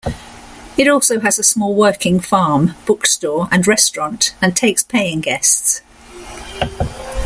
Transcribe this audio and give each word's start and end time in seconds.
It 0.77 0.87
also 0.87 1.19
has 1.19 1.37
a 1.37 1.43
small 1.43 1.75
working 1.75 2.19
farm, 2.19 2.73
bookstore 2.87 3.47
and 3.51 3.67
restaurant 3.67 4.33
and 4.41 4.55
takes 4.57 4.81
paying 4.81 5.21
guests. 5.21 5.83